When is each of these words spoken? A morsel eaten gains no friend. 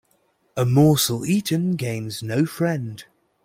A 0.57 0.65
morsel 0.65 1.25
eaten 1.27 1.75
gains 1.75 2.23
no 2.23 2.43
friend. 2.47 3.05